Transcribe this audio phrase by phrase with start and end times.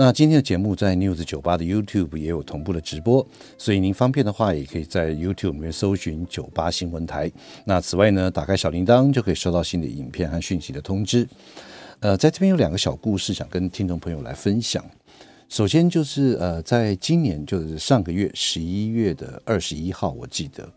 [0.00, 3.26] 那今天的节目在 News 九八的 YouTube 也有同步的直播，
[3.58, 7.28] 所以您方便的话，也可以在 YouTube 里面搜寻九八新闻台。
[7.64, 11.28] 那此外呢，打开小铃铛就可以收到新的影片和讯息的通知。
[11.98, 14.88] 呃，在这边有两个小故事想跟听众朋友来分享。
[15.48, 20.72] 首先就是呃，在今年就是上个月十一月的二十一号，我记得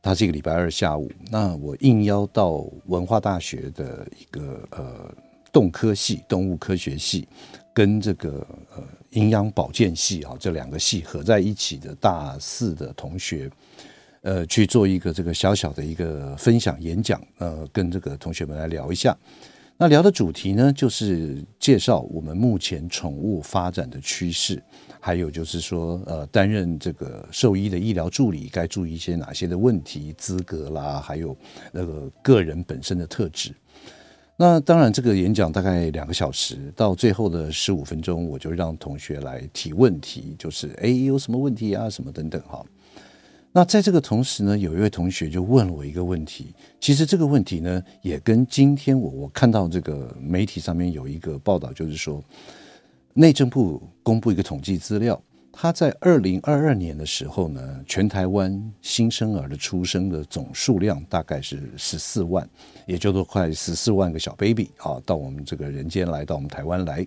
[0.00, 5.14] 它是一个礼拜二下午，那我应邀到文化大学的一个呃
[5.52, 7.28] 动科系动物科学系。
[7.76, 13.50] 跟这个呃营养保健系啊，这两个系合在一起的大四的同学，
[14.22, 19.14] 呃，去做一个这个小小的一个分享演讲，呃，跟这个同学们来聊一下。
[19.76, 24.62] 那聊的主题呢，就是介绍我们目前宠物发展的趋势，
[24.98, 31.36] 还有就是说，呃，担任这个兽医的医疗助理该注意一些哪些的问题、资格啦，还有
[31.72, 33.52] 那个个人本身的特质。
[34.38, 42.62] 那当然，这个演讲大概两个小时，到最后的十五分钟，我就让同学来提问题，就是哎，有什么问题啊，什么等等哈。
[43.52, 52.22] 那在这个同时呢，有一位同学就问了我一个问题，其实这个问题呢，也跟今天我我看到这个媒体上面有一个报道，就是说
[53.14, 55.18] 内政部公布一个统计资料。
[55.58, 62.46] 他在二零二二年的时候呢，全台湾新生儿的出生的总数量大概是十四万，
[62.84, 67.06] 也就是快十四万个小 baby 啊，到我们这个人间来到我们台湾来。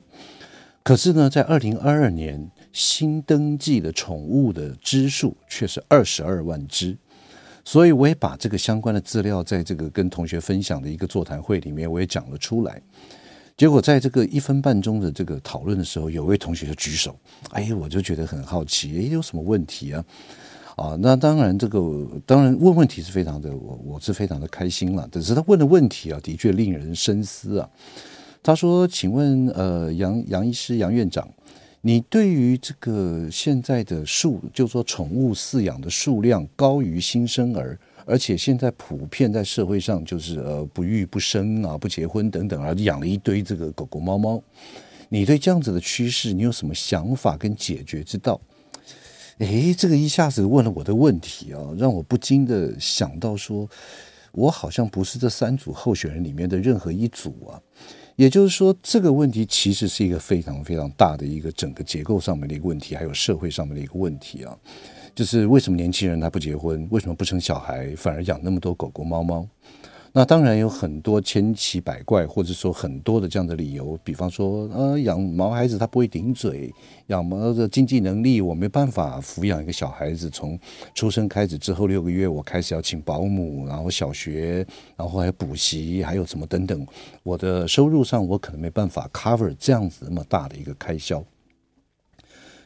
[0.82, 6.98] 可是呢，在二零二二年新登记的宠物的只数却是二十二万只，
[7.64, 12.82] 所以我也把这个相关的资料在这个跟同学分享的一个座谈会里面，我也讲了出来。
[13.60, 17.14] 结果在这个一分半钟的这个讨论的时候，有位同学就举手，
[17.52, 20.06] 哎，我就觉得很好奇，哎，有什么问题啊？
[20.78, 25.06] 啊，那当然这个当然问问题是非常的，我我是非常的开心了。
[25.12, 27.70] 但是他问的问题啊，的确令人深思啊。
[28.42, 31.28] 他说：“请问，呃，杨杨医师、杨院长，
[31.82, 37.78] 你对于这个现在的数，就是说宠物饲养的数量高于新生儿？”
[38.10, 44.42] 而且现在普遍在社会上就是呃不育不生啊，不结婚等等，而养了一堆这个狗狗猫猫。
[45.10, 48.42] 你对这样子的趋势，你有什么想法跟解决之道？
[49.38, 53.70] 诶，这个一下子问了我的问题啊，让我不禁的想到说，
[54.32, 57.62] 我好像不是这三组候选人里面的任何一组啊。
[58.16, 64.58] 也就是说，这个问题其实是一个非常非常大的一个整个结构上面的一个问题，还有社会上面的一个问题啊。
[65.20, 69.46] 就是为什么年轻人他不结婚，为什么不生小孩，反而养那么多狗狗猫猫？
[70.14, 74.00] 那当然有很多千奇百怪，或者说很多的这样的理由。
[74.02, 76.74] 比方说，呃，养毛孩子他不会顶嘴，
[77.08, 80.58] 养猫的经济能力我没办法抚养一个小孩子，从
[80.96, 84.66] 出生开始之后六个月我开始要请保姆，然后小学，
[84.96, 86.88] 然后还补习，还有什么等等，
[87.24, 91.22] 我的收入上我可能没办法 cover 这样子那么大的一个开销。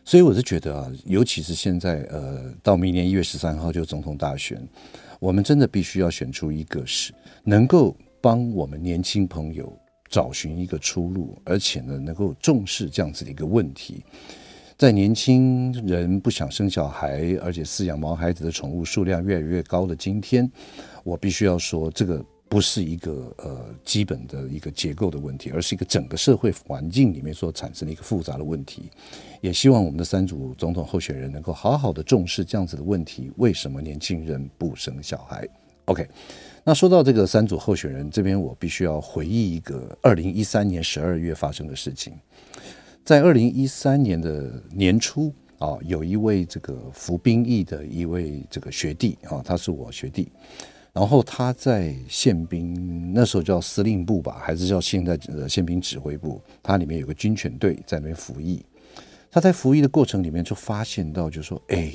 [0.05, 4.61] 所以我是觉得啊，尤其是现在，呃，到明年一月十三号就总统大选，
[5.19, 9.71] 我们真的必须要选出一个是能够帮我们年轻朋友
[10.09, 14.03] 找寻一个出路，而且呢，能够重视这样子的一个问题。
[14.77, 20.51] 在年轻人不想生小孩，而且饲养毛孩子的宠物数量越来越高的今天，
[21.03, 22.23] 我必须要说这个。
[22.53, 28.91] 不是一个呃基本的一个结构的问题，而是一个整个社会环境里面所产生的一个复杂的问题。
[29.41, 35.49] 也希望我们的三组总统候选人能够好好的重视这样子的问题：为什么年轻人不生小孩
[35.85, 36.07] ？OK，
[36.63, 42.13] 那说到这个三组候选人这边，我必须要回忆一个二零一三年十二月发生的事情。
[43.03, 50.31] 在二零一三年的年初啊，有一位这个服兵役的一位这个学弟啊，他是我学弟。
[50.93, 56.39] 然后他在宪兵那时候叫司令部吧，还是叫现在的宪兵指挥部？
[56.61, 58.63] 他里面有个军犬队在那边服役。
[59.31, 61.91] 他在服役的过程里面就发现到，就说：“哎，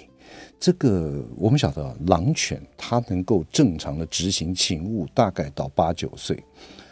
[0.58, 6.42] 这个我们晓得，狼犬它能够正常的执行勤务，大概到八九岁。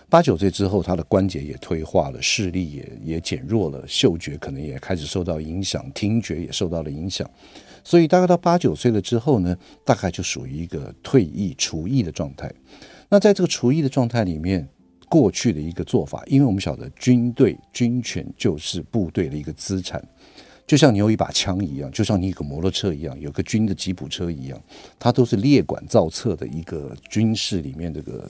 [0.08, 7.28] 八九岁之后，它的关节也退化了，视力也也减弱了，嗅觉可能也开始受到影响，听觉也受到了影响。”
[7.86, 12.52] 所以大概到八九岁了之后呢，大概就属于一个退役、除役的状态。
[13.08, 14.68] 那在这个除役的状态里面，
[15.08, 20.04] 过去的一个做法，因为我们晓得军队军犬就是部队的一个资产，
[20.66, 24.60] 就像你有一把枪一样，就像你一个摩托车一样，有个军的吉普车一样，
[24.98, 28.28] 它都是列管造册的一个军事里面这个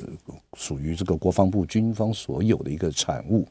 [0.52, 3.48] 属于这个国防部军方所有的一个产物。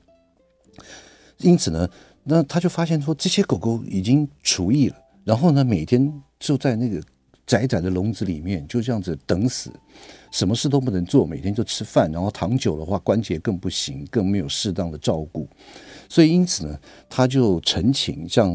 [1.40, 1.90] 因此呢，
[2.24, 7.04] 那他就发现说，这些狗狗已经除役了，然后呢，每天就在那个
[7.46, 9.70] 窄窄的笼子里面，就这样子等死，
[10.32, 15.48] 什么事都不能做，每天就吃饭，然后躺久的话关节更不行，更没有适当的照顾。
[16.08, 16.80] 所以，因此呢，
[17.10, 18.54] 他就陈情向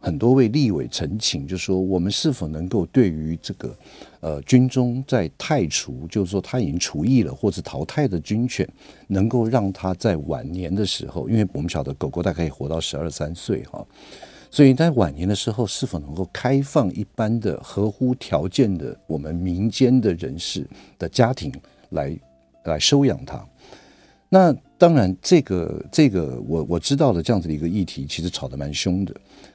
[0.00, 3.76] 很多位立委陈情，就说我们是否能够对于这个
[4.18, 8.68] 呃军中在汰除，就是说他已经除役了或者淘汰的军犬，
[9.06, 13.86] 能够让他在晚年的时候，因为我们晓得狗狗大概可以活到十二三岁哈，
[14.52, 20.68] 所以在晚年的时候，是否能够开放一般的合乎条件的我们民间的人士
[20.98, 21.50] 的家庭
[21.90, 22.14] 来
[22.64, 23.42] 来收养他？
[24.28, 29.14] 那当然，这个这个我我知道的这样子的一个议题，其实吵得蛮凶的。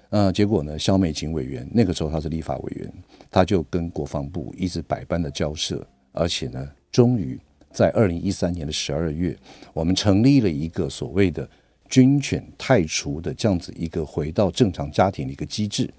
[0.09, 2.91] 呃，结果呢，萧美琴委员那个时候他是立法委员，
[3.29, 7.39] 他就跟国防部一直百般的交涉，而且呢，终于
[7.71, 9.37] 在二零一三年的十二月，
[9.73, 11.47] 我们成立了一个所谓的
[11.89, 15.89] 军犬汰除的这样子一个回到正常家庭的一个机制。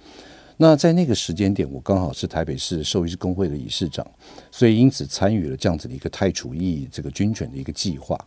[0.57, 4.05] 那在那个时间点，我刚好是台北市兽医师工会的理事长，
[4.51, 8.19] 所以因此参与了这样子的一个汰除役这个军犬的一个计划。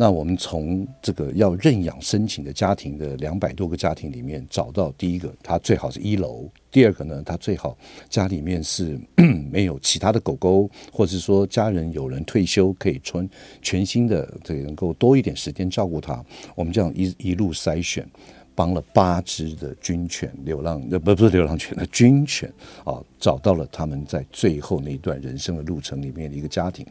[0.00, 7.76] 那我们从这个要认养申请的家庭的两百多个家庭里面找到第一个，他最好是一楼；第二个呢，他最好
[8.08, 8.96] 家里面是
[9.50, 13.28] 没有其他的狗狗，或者是说家人有人退休可以穿
[13.60, 16.24] 全新的，这能够多一点时间照顾他。
[16.54, 18.08] 我们这样一一路筛选，
[18.54, 22.48] 帮了八只的军犬流浪，呃不不是流浪犬的军犬
[22.84, 26.86] 啊，找到了他们在最后那一段人生的路程里面的一个家庭。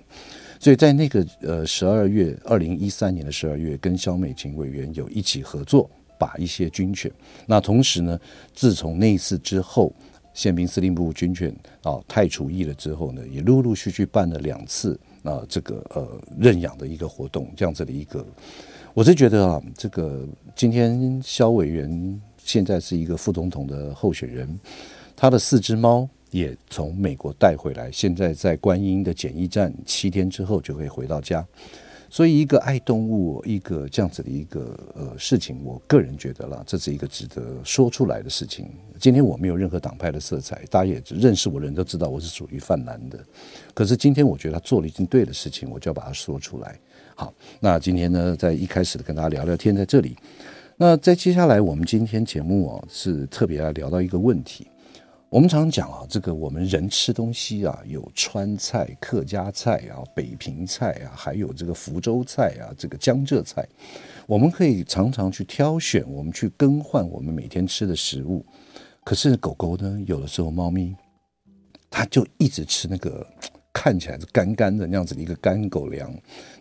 [0.60, 7.12] 所以在那个呃十二月，二零一三年的十二月，跟萧美琴委员有一起合作，把一些军犬。
[7.46, 8.20] 那同时呢，
[8.54, 9.94] 自从那一次之后，
[10.34, 16.08] 宪兵司令部军犬啊太除役了之后呢，也陆陆续续办了两次啊这个呃
[16.40, 18.26] 认养的一个活动，这样子的一个。
[18.94, 24.60] 我是觉得啊，这个今天萧委员现在是一个副总统的候选人，
[25.16, 26.10] 他的四只猫。
[26.32, 31.46] 也从美国带回来，现在在观音的检疫站，七天之后就会回到家。
[32.10, 38.70] 所以，一个爱动物，一个这样子的一个呃事情，我个人觉得啦，这是一个值得说出来的事情。
[38.98, 43.20] 今天我没有任何党派的色彩，大家也认识我的人都知道我是属于泛蓝的。
[43.74, 46.80] 可是今天我觉得他做了一件对的事情，我就要把它说出来。
[47.14, 50.16] 好，那今天呢，在一开始跟大家聊聊天，在这里。
[50.78, 54.66] 那在接下来，我们今天节目啊，是特别要聊到一个问题。
[55.30, 63.68] 我们常常讲啊，这个我们人吃东西啊，有川菜、客家菜啊、北平菜啊，还有这个福州菜啊，这个江浙菜，
[64.26, 68.46] 我们可以常常去挑选，我们去更换我们每天吃的食物。
[69.04, 70.96] 可是狗狗呢，有的时候猫咪，
[71.90, 73.28] 它就一直吃那个
[73.74, 76.10] 看起来是干干的那样子的一个干狗粮。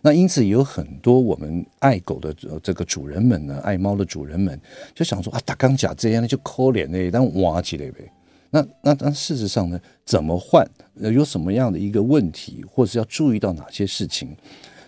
[0.01, 4.59] 那因此有很多我们爱狗的这个主人们呢，爱猫的主人们
[4.93, 8.11] 就想说啊，打刚甲这样就可怜嘞，但挖起来呗。
[8.49, 9.79] 那那那事实上呢？
[10.05, 10.65] 怎么换？
[10.95, 14.35] 有什么样的一个问题，或者是要注意到哪些事情？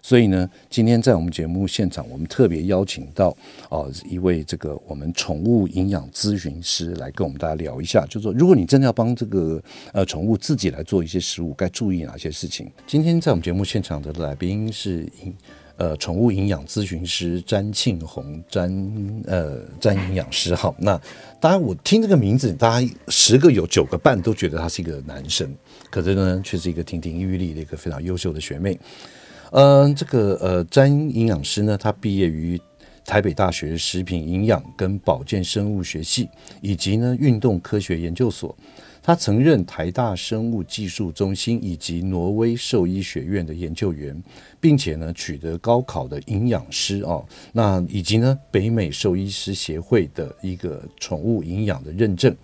[0.02, 3.28] 所以呢，今天在我们节目现场，我们特别邀请到
[3.68, 9.62] 啊、呃、一位这个我们宠物营养咨询师来跟我们大家聊一下，就是说，如果你真的要帮这个
[9.92, 12.72] 呃宠物自己来做一些食物，该注意哪些事情？
[12.88, 15.06] 今天在我们节目现场的来宾是
[15.80, 20.76] 呃，宠物营养咨询师詹庆红，詹呃詹营养师好。
[20.78, 21.00] 那
[21.40, 25.56] 当然，我听这个名字，大家十个有九个半都觉得他是一个男生，
[25.90, 28.78] 可是呢，却是一个亭亭玉立的一个非常优秀的学妹。
[29.52, 32.60] 嗯、这个呃詹营养师呢，他毕业于
[33.06, 36.28] 台北大学食品营养跟保健生物学系，
[36.60, 38.54] 以及呢运动科学研究所。
[39.10, 44.16] 他曾任台大生物技术中心以及挪威兽医学院的研究员，
[44.60, 52.38] 并且呢取得高考的营养师哦，那以及呢北美兽医师协会的一个宠物营养的认证。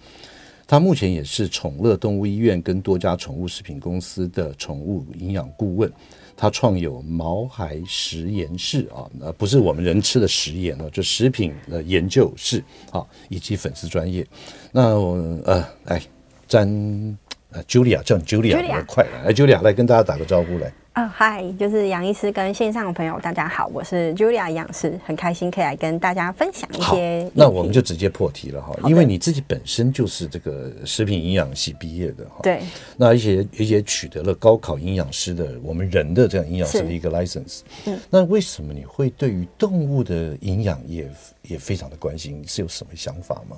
[0.65, 5.87] 他目前也是宠乐动物医院跟多家宠物食品公司的宠物营养顾问。
[6.35, 14.25] 他创有毛孩食研室啊，那不是我们人吃的食盐哦，就食品的研究室啊，以及粉丝专业。
[14.71, 15.13] 那我
[15.45, 16.01] 呃来。
[16.47, 17.17] 詹
[17.51, 20.71] 呃，Julia 叫你 Julia，比较快来，来 Julia 来跟大家打个招呼来。
[20.93, 27.29] 啊，嗨，就是杨医师跟线上的朋友，大家好，我是 Julia 营养师，很开心可以来跟大家分享一些。
[27.33, 32.39] 那我们就直接破题了哈，因为你自己本身就是这个食品营养系毕业的哈。
[32.43, 32.61] 对。
[32.95, 41.09] 那一些一些取得了高考营养师的我们人的这样营养师的一个 license，嗯，那为什么你会对于动物的营养也
[41.41, 42.41] 也非常的关心？
[42.47, 43.57] 是有什么想法吗？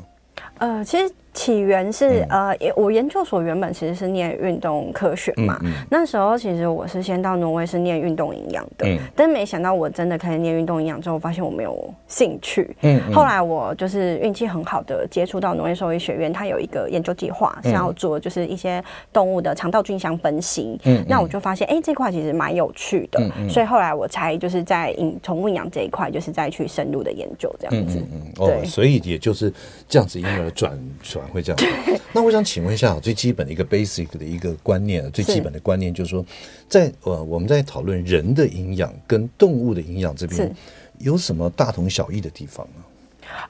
[0.58, 1.12] 呃，其实。
[1.38, 12.76] 起源是呃，我研究所原本其实是念运动科学嘛，嗯嗯、那时候其实我是先到挪威是念运动营养的，嗯、但没想到我真的开始念运动营养之后，发现我没有兴趣。
[12.82, 20.80] 嗯，嗯后来我就是运气很好的接触到挪威兽医学院，它有一个研究计划是要做就是一些动物的肠道菌相分析。
[20.86, 28.00] 嗯，那我就发现哎、欸，这块其实蛮有趣的，所以后来我才就是在宠宠物营养这一块，就是再去深入的研究这样子。
[28.12, 29.54] 嗯，对哦，所以也就是
[29.88, 30.72] 这样子，因而转
[31.04, 32.00] 转会这样。
[32.14, 36.26] 那我想请问一下，最基本的一个 basic 的一个观念，最基本的观念就是说，
[36.68, 40.56] 在呃我们在讨论人的营养跟动物的营养这边，
[41.00, 42.84] 有什么大同小异的地方呢？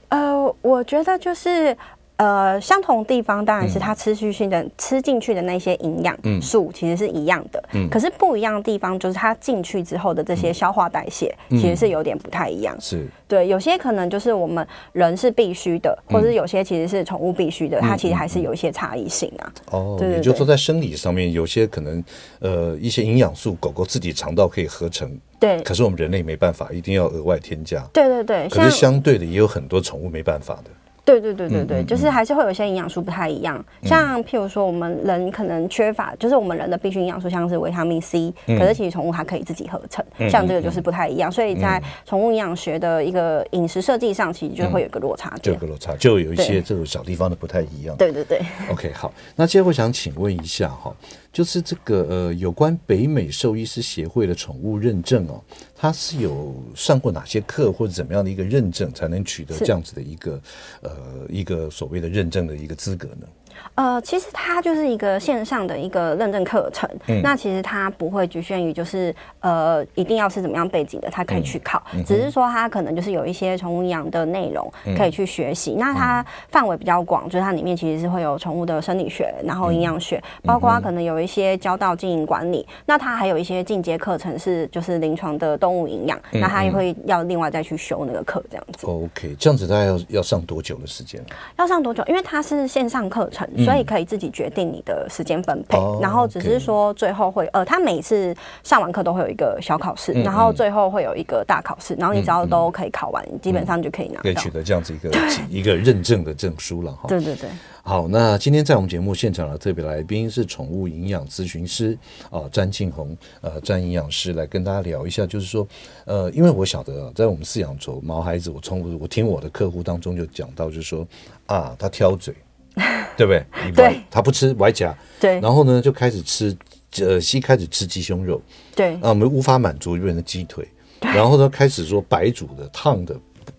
[0.10, 1.78] 呃，我觉得就是。
[2.18, 12.76] 呃，相同地方当然是它持续性的、嗯、吃进去的那些营养素其实是一样的，嗯、可是不一样的地方就是它进去之后的这些消化代谢其实是有点不太一样。
[12.80, 19.54] 是、嗯，对，有些可能就是我们人是必须的，或者有些其实是宠物必须的，它其实还是有一些差异性啊。
[19.70, 22.04] 哦，对，也就是说在生理上面，有些可能
[22.40, 27.80] 呃一些营养素狗狗自己肠道可以合成，对，可是我们人类没办法，一定要额外添加。
[27.94, 30.72] 对对对，可是相对的也有很多宠物没办法的。
[31.08, 47.96] 对对对对对，就是还是会有一些营养素不太一样，像譬如说我们人可能缺乏，就是我们人的必需营养素像是维他命 C，可是其实宠物它可以自己合成，像这个就是不太一样，所以在宠物营养学的一个饮食设计上，其实就会有一个落差，就有个落差，就有一些这种小地方的不太一样。
[47.96, 48.42] 对对对。
[48.70, 50.94] OK，好，那接着我想请问一下哈。
[51.38, 55.40] 就是这个呃，有关北美兽医师协会的宠物认证哦，
[55.76, 60.42] 它是有上过哪些课或者怎么样的一个认证，才能取得这样子的一个
[60.82, 60.92] 呃
[61.30, 63.28] 一个所谓的认证的一个资格呢？
[63.76, 66.90] 呃，其实它就是一个线上的一个认证课程。
[67.08, 71.82] 嗯，那其实它不会局限于就是呃，一定要是怎么样背景的，它可以去考。
[71.94, 75.74] 嗯，只是说它可能就是有一些宠物营养的内容可以去学习。
[75.74, 82.68] 嗯，那它范围比较广，就是它里面其实是会有宠物的生理学，然后营养学，包括它可能有一些教到经营管理。
[82.86, 88.88] 那它还有一些进阶课程是就是临床的动物营养，那它也会要另外再去修那个课这样子。
[88.88, 91.24] OK，这样子大概要要上多久的时间？
[91.58, 92.04] 要上多久？
[92.08, 93.47] 因为它是线上课程。
[93.64, 105.10] 所以可以自己决定你的时间分配，然后只是说最后会呃，他每次上完课都会有一个小考试，然后最后会有一个大考试，然后你只要都可以考完，基本上就可以拿到，可以取得这样子一个
[105.50, 107.08] 一个认证的证书了哈。
[107.08, 107.50] 对对对。
[107.84, 111.98] 好，那今天在我们节目现场的特别来宾是宠物营养咨询师
[112.30, 115.66] 啊，詹庆红呃詹营养师来跟大家聊一下，就是说
[116.04, 121.08] 呃，因为我晓得在我们饲养宠毛孩子，我从我听我的客户当中就讲到，就是说
[121.46, 122.36] 啊，他挑嘴。
[123.18, 123.46] 对不对？
[123.76, 126.56] 对，他不吃歪夹，对，然后呢就开始吃，
[127.02, 128.42] 呃，西开始吃鸡胸肉，
[128.76, 130.68] 对，啊，我们无法满足，就变成鸡腿，
[131.00, 133.16] 然后呢开始说白煮的、烫的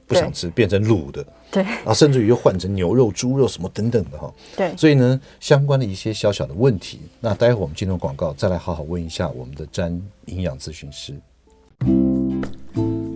[0.06, 11.14] 不想吃，变成卤的，对，啊，甚至于又换成牛肉、猪肉什么等等的哈，对，所以呢，相关的一些小小的问题，那待会我们进入广告，再来好好问一下我们的詹营养咨询师。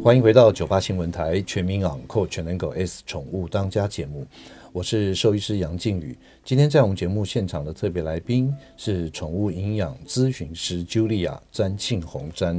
[0.03, 4.27] 欢迎回到九八新闻台全民昂扣全能狗 S 宠物当家节目。
[4.73, 12.53] 我是兽医师杨靖宇，今天在我们节目现场的特别来宾是宠物营养咨询师 Julia 詹庆红詹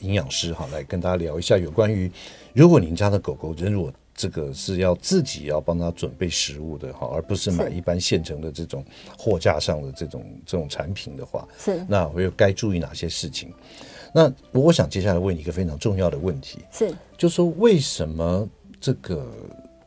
[0.00, 2.12] 营养师，哈，来跟大家聊一下有关于
[2.52, 8.84] 如果您家的狗狗人如果这个是要自己要帮他准备食物的哈，而不是买一般现成的这种
[9.16, 13.50] 货架上的这种这种产品的话，是那我又该注意哪些事情？
[14.14, 18.48] 那我想接下来问你一个非常重要的问题，是就是说为什么
[18.80, 19.30] 这个？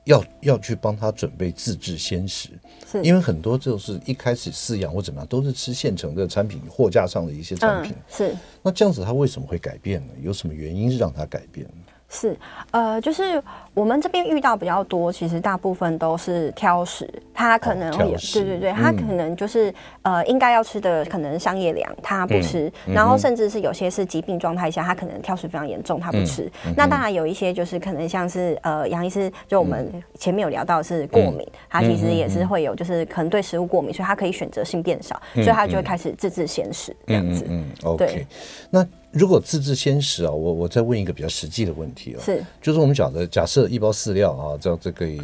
[0.05, 2.49] 要要去帮他准备自制鲜食，
[2.91, 7.93] 是因为很多就是一开始饲养或怎么样，都是吃现成的产品，货架上的一些产品。
[7.93, 10.11] 嗯、是，那这样子他为什么会改变呢？
[10.21, 11.92] 有什么原因是让他改变呢？
[12.13, 12.37] 是，
[12.69, 13.41] 呃，就是
[13.73, 19.71] 我们这边遇到比较多，其实大部分都是挑食，他可能也、哦、对对对，他可能就是、
[20.03, 26.43] 嗯、呃应该要吃的可能商业粮他不吃，嗯、然后甚至是有些是疾病状态下，他可能挑食非常严重，他不吃。
[26.67, 37.43] 嗯、那当然有一些就是可能像是呃杨医师，就我们前面有聊到是过敏，嗯、他其实也是会有就是可能对食物过敏，所以他可以选择性变少，所以他就会开始自制鲜食这样子。
[37.49, 38.27] 嗯，嗯，OK，对。
[38.69, 38.87] 那。
[39.13, 45.21] 如果自制鲜食啊，我我再问一个比较实际的问题啊，是，就是我们讲的，假设一包饲料啊，这这可以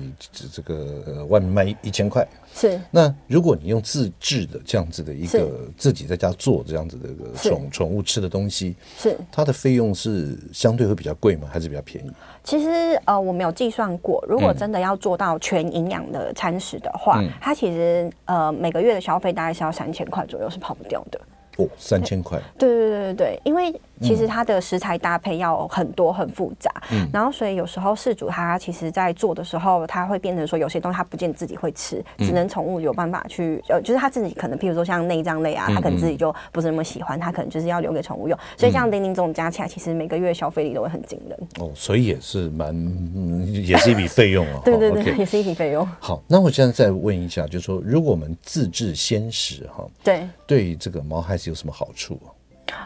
[0.54, 11.48] 这个呃外面卖一千块，是，那如果你用自制的这样子的一个自己在家做这样子的一个宠宠物吃的东西，是，它的费用是相对会比较贵吗？
[11.52, 12.12] 还是比较便宜？
[12.44, 12.70] 其实
[13.06, 21.20] 呃，我没有计算过，如果真的要做到全营养的餐食的话，嗯、它其实呃每个月的消费大概是要三千块左右，是跑不掉的。
[21.64, 22.40] 哦，三千块。
[22.58, 41.38] 对对对对对，因为其实它的食材搭配要很多很复杂，嗯，然后所以有时候事主他其实在做的时候，他会变成说有些东西他不见得自己会吃，只能宠物有办法去，呃，就是他自己可能譬如说像内脏类啊，他可能自己就不是那么喜欢，他可能就是要留给宠物用，所以像零零总加起来，其实每个月消费力都会很惊人。
[41.60, 44.62] 哦，所以也是蛮，嗯，也是一笔费用啊。
[44.66, 45.86] 对对对，也是一笔费用。
[46.00, 52.18] 好，那我现在再问一下，就是说，如果我们自制鲜食哈，对，对于这个毛孩子有什么好处？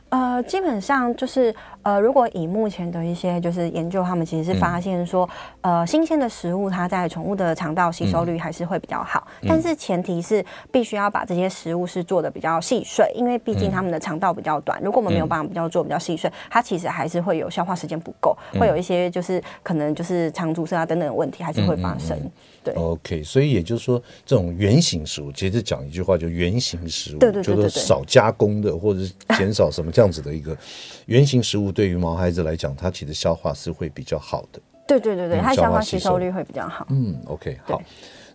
[0.08, 5.30] 呃，基本上就是呃，如果以目前的一些就是研究，他们其实是发现说，
[5.60, 22.18] 嗯、呃，新鲜的食物它在宠物的肠道吸收率还是会比较好，嗯、但是前提是必须要把这些食物是做的比较细碎，因为毕竟他们的肠道比较短，如果我们没有办法比较做比较细碎，它其实还是会有消化时间不够，会有一些就是可能就是肠阻塞啊等等的问题还是会发生。
[22.64, 30.58] 对，OK，所以也就是说，这种原型食物，其实讲一句话，就原型食物，对对对对对，就是少加工的，或者是减少什么这样子的一个
[31.06, 34.62] 原型食物，对于毛孩子来讲，它其实消化是会比较好的。
[34.88, 36.88] 对对对对，它消化吸收率会比较好。
[36.90, 37.82] 嗯，OK，好，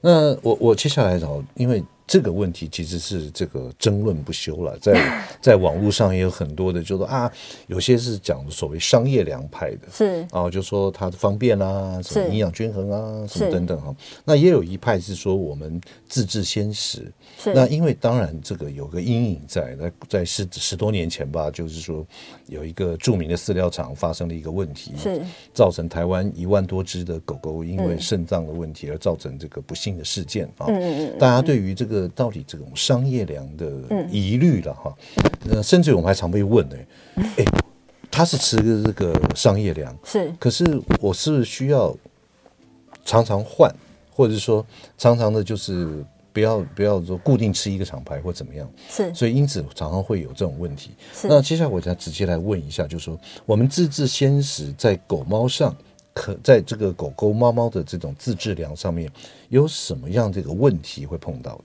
[0.01, 1.83] 那我我接下来然后因为。
[2.09, 7.31] 这个问题其实是这个争论不休了，在 在网络上也有很多的，就说啊，
[7.67, 10.27] 有些是讲所谓商业粮派的，是。
[10.31, 13.95] 啊，就说它的方便啊，什么营养均衡啊，什么等等哈。
[14.25, 17.53] 那也有一派是说我们自制鲜食，是。
[17.53, 22.07] 那因为当然这个有个阴影在，那在十十多年前吧，就是说
[22.47, 25.21] 有一个著名的饲料厂发生了一个问题，是。
[25.53, 30.65] 造成台湾一万多只的狗狗因为肾脏的问题而造成这个不幸的事件啊。
[30.69, 31.98] 嗯嗯嗯，大家对于这个。
[32.09, 33.67] 到底这种商业粮的
[34.11, 34.95] 疑虑了哈，
[35.51, 36.77] 呃，甚至我们还常被问呢，
[37.39, 37.45] 哎，
[38.11, 41.97] 他是吃个这个商业粮，是，可是我是需要
[43.05, 43.75] 常常换，
[44.13, 44.65] 或者是说
[44.97, 50.91] 常常的，就是不要不要说固定吃一个厂牌或怎么样，是，所以因此常常会有这种问题。
[51.25, 55.75] 那接下来我再直接来问一下，就是说我们自制鲜食在狗猫上，
[56.13, 59.11] 可在这个狗狗猫猫的这种自制粮上面
[59.49, 61.65] 有什么样这个问题会碰到的？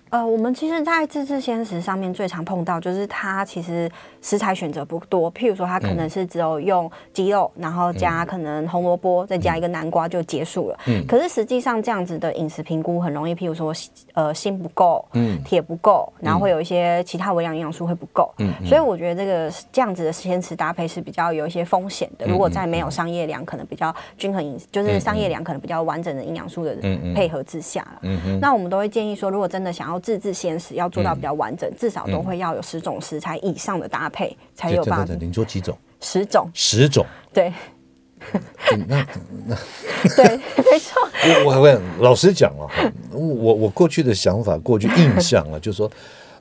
[0.11, 3.89] 呃，我们其实，在自制鲜食上面最常碰到，就是它其实
[4.21, 5.33] 食材选择不多。
[5.33, 10.77] 譬如说，它可能是只有用鸡肉，嗯、然后加可能红萝卜，再加一个南瓜就结束了。
[10.87, 11.01] 嗯。
[11.07, 13.73] 可是实际上，这样子的饮食评估很容易，譬如说，
[14.13, 18.33] 呃，锌不够，嗯，铁不够，然后会有一些其他微量营养素会不够。
[18.39, 18.53] 嗯。
[18.65, 22.27] 所以我觉得这个这样子的鲜食搭配是比较有一些风险的。
[22.27, 26.75] 如果在没有商业粮，可能比较均衡饮，就是商业粮可能比较完整的营养素的
[27.15, 27.87] 配合之下。
[28.01, 28.39] 嗯嗯。
[28.41, 35.13] 那我们都会建议说，如果真的想要自制鲜食要做到比较完整，嗯、至少都会要有十种食材以上的搭配，嗯、才有办法。
[35.15, 35.77] 您说几种？
[36.01, 36.49] 十种。
[36.53, 37.05] 十种。
[37.31, 37.53] 对。
[38.87, 39.05] 那
[39.47, 39.55] 那
[40.17, 41.01] 对，没错。
[41.45, 42.67] 我我问，老实讲啊，
[43.11, 45.89] 我我过去的想法，过去印象啊，就是说。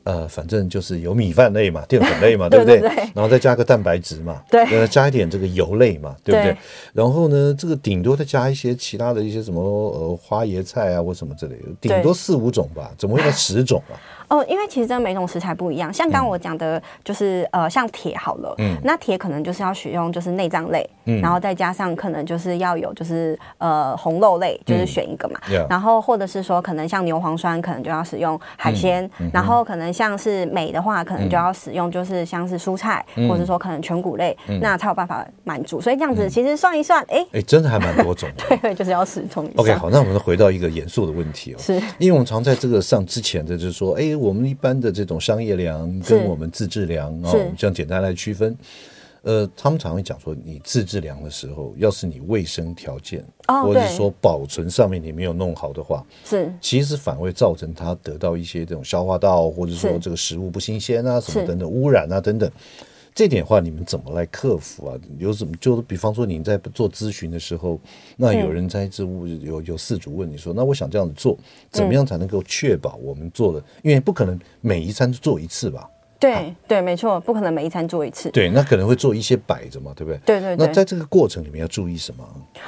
[0.04, 2.80] 呃，反正就是有米饭类嘛，淀粉类嘛， 对不对？
[3.14, 6.52] 然后再加个蛋白质嘛，对，呃，加一点这个油类嘛，对不对？
[6.52, 6.56] 对，
[6.92, 13.94] 然后呢，这个顶多再加一些其他的一些什么呃花椰菜啊或什么之类的，顶多四五种吧，怎么会到十种啊？
[14.30, 35.80] 哦，因为其实真的每种食材不一样，像刚刚我讲的，就是、嗯、呃，像铁好了，嗯，那铁可能就是要使用就是内脏类，嗯，然后再加上可能就是要有就是呃红肉类，就是选一个嘛，嗯、然后或者是说可能像牛磺酸，可能就要使用海鲜，然后可能像是镁的话，可能就要使用就是像是蔬菜，嗯、或者说可能全谷类，嗯、那才有办法满足。
[35.80, 39.50] 所以这样子其实算一算，哎、嗯，哎，真的还蛮多种的， 对，就是要十种。
[39.56, 41.74] OK，好，那我们回到一个严肃的问题哦，是。
[41.98, 44.19] 因为我们常在这个上之前的就是说，哎。
[44.20, 48.54] 我们一般的这种商业粮跟我们自制粮啊，我们这样简单来区分。
[49.22, 56.52] 呃，他们常会讲说，你自制粮的时候，要是你卫生条件，或者是说保存上面你没有弄好的话，是。
[56.60, 62.50] 其实反而会造成它得到一些这种消化道，或者说这个食物不新鲜啊，什么等等污染啊等等。
[63.14, 64.96] 这点话，你们怎么来克服啊？
[65.18, 65.52] 有什么？
[65.60, 67.78] 就是比方说，你在做咨询的时候，
[68.16, 71.36] 那有人在这物有有事主问你说：“那我想这样子做，
[71.70, 73.62] 怎么样才能够确保我们做的？
[73.82, 75.88] 因为不可能每一餐做一次吧？”
[76.20, 78.30] 对对，没错，不可能每一餐做一次。
[78.30, 80.20] 对，那可能会做一些摆着嘛，对不对？
[80.26, 80.66] 对对对。
[80.66, 82.24] 那在这个过程里面要注意什么？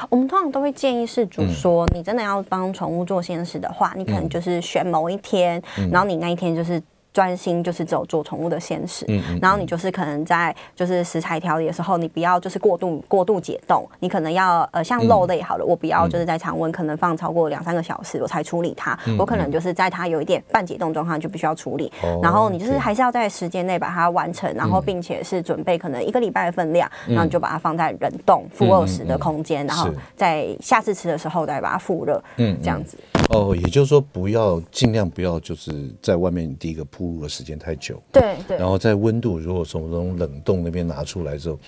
[0.08, 32.96] 我们通常都会建议事主说：“你真的要帮宠物做先事的话，你可能就是选某一天，然后你那一天就是。”专心就是只有做宠物的鲜食，嗯嗯嗯，然后你就是可能在就是食材调理的时候，你不要就是过度过度解冻，你可能要呃像肉类好了，嗯、我不要就是在常温可能放超过两三个小时我才处理它，我可能就是在它有一点半解冻状况就必须要处理，嗯、然后你就是还是要在时间内把它完成，然后并且是准备可能一个礼拜的分量，嗯、然后你就把它放在冷冻负二十的空间，然后在下次吃的时候再把它复热，嗯，嗯，这样子。
[33.32, 38.00] 哦，也就是说，不要尽量不要就是在外面第一个铺路的时间太久。
[38.12, 38.56] 对对。
[38.58, 41.58] 然后在温度，如果从冷冻那边拿出来之后，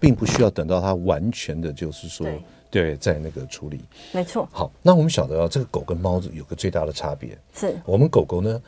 [0.00, 2.24] 并不需要等到它完全的，就是说，
[2.70, 3.80] 对，对，在那个处理。
[4.12, 4.48] 没错。
[4.52, 8.60] 好，那我们晓得啊，这个狗跟猫有个最大的差别，是我们狗狗呢，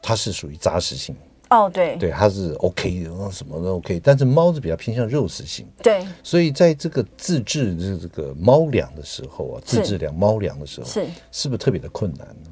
[0.00, 1.14] 它是属于杂食性。
[1.50, 11.06] 哦，对，对，它是 OK 的，什么都 OK，但是猫是比较偏向肉食性，对，所以在这个自制这个猫粮的时候啊，自制粮猫粮的时候，是。
[11.32, 12.50] 是不是特别的困难呢？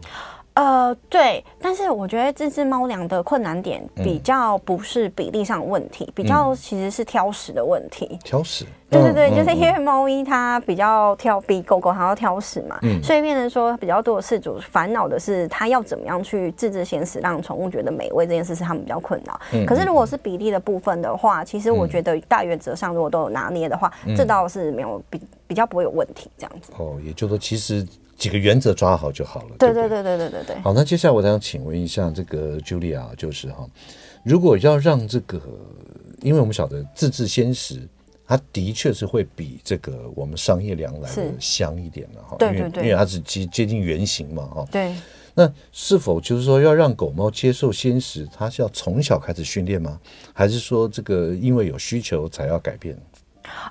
[0.59, 8.19] 呃，对，但是我觉得自制猫粮的困难点比较不是比例上的问题，嗯、比较其实是挑食的问题。
[8.25, 8.65] 挑食？
[8.91, 19.41] 对对对，嗯、就是因为猫咪它比较挑，比狗狗还要挑食嘛，嗯、所以变成说比较多的饲主烦恼的是，它要怎么样去自制鲜食，让宠物觉得美味这件事是他们比较困扰。
[19.53, 26.73] 嗯、可是如果是比例的部分的话，其实我觉得大原则上如果都有拿捏的话，嗯、这倒是没有比比较不会有问题这样子。
[26.79, 27.87] 哦，也就是说，其实。
[28.19, 29.57] 几个原则抓好就好了。
[29.59, 30.61] 对对对对对对对。
[30.61, 33.67] 好，那接下来我想请问一下这个 Julia，就是哈，
[34.25, 35.41] 如果要让这个，
[36.21, 37.81] 因为我们晓得自制鲜食，
[38.27, 42.37] 它的确是会比这个我们商业粮来的香一点的哈。
[42.39, 42.83] 对对对。
[42.83, 44.67] 因为它是接接近原型嘛哈。
[44.71, 44.95] 对。
[45.35, 50.01] 那是否就是说要让狗猫接受鲜食，它是要从小开始训练吗？
[50.33, 53.01] 还是说这个因为有需求才要改变？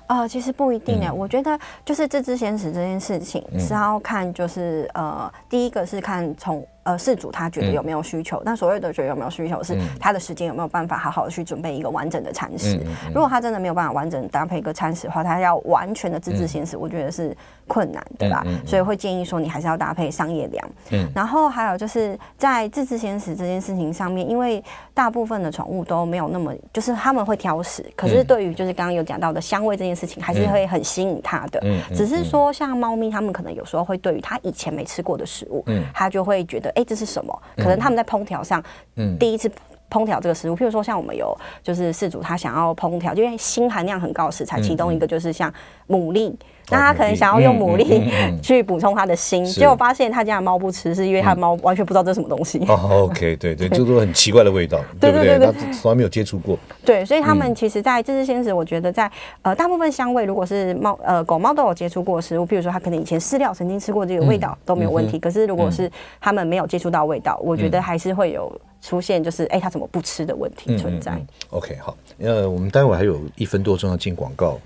[0.06, 6.66] 呃，其实不一定哎，嗯、我觉得就是自制鲜食这件事情是要看，就是呃，第一个是看从。
[6.88, 8.40] 呃，饲主他觉得有没有需求？
[8.46, 12.80] 那、嗯、所谓的觉得有没有需求，是他的时间有没有办法好好的去准备一个完整的餐食？
[13.14, 18.42] 如果他真的没有办法完整搭配一个餐食的话，他要完全的自制鲜食，嗯、我觉得是困难的啦。
[18.46, 20.70] 嗯嗯嗯、所以会建议说，你还是要搭配商业粮。
[20.92, 21.06] 嗯。
[21.14, 31.60] 然后还有就是在自制鲜食这件事情上面，因为大部分的宠物都没有那么，就是他们会挑食，可是对于就是刚刚有讲到的香味这件事情，还是会很吸引它的。
[31.64, 31.82] 嗯。
[31.94, 36.72] 只是说，像猫咪，他们可能有时候会对于他以前没吃过的食物，嗯，他就会觉得。
[36.78, 37.42] 哎，这是什么？
[37.56, 38.62] 可能他们在烹调上，
[38.94, 39.50] 嗯，第一次
[39.90, 45.52] 烹调这个食物，譬如说像我们有就是事主他想要烹调，就因为锌含量很高的食材，其中一个就是像
[45.88, 46.32] 牡蛎。
[46.70, 48.02] 那他可能想要用牡蛎
[48.42, 52.58] 去补充他的锌，结果发现他家的猫不吃，是因为他的猫完全不知道这是什么东西。
[52.68, 55.38] 哦，OK，对对，这都很奇怪的味道， 对不对？
[55.38, 56.58] 他从来没有接触过。
[56.84, 59.10] 对，所以他们其实，在这只鲜食，我觉得在
[59.42, 65.18] 呃大部分香味，如果是猫呃狗猫都有接触过的食物，譬如说它可能以前饲料曾经吃过这个味道都没有问题。
[65.18, 68.50] 可是如果是他们没有接触到味道，我觉得还是会有
[68.80, 71.12] 出现就是哎他怎么不吃的问题存在。
[71.50, 74.58] OK，好，呃，我们待会还有一分多钟要进广告。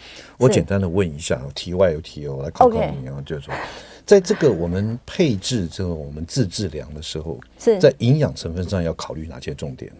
[0.42, 3.54] 我简单的问一下，题外有题哦，我来考考你哦，就是说，
[4.04, 7.78] 在这个我们配置这个我们自制粮的时候，是。
[7.78, 9.92] 在营养成分上要考虑哪些重点？